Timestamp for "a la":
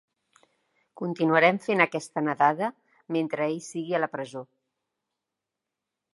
3.99-4.11